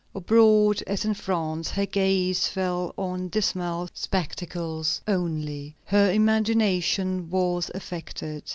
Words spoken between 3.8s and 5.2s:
spectacles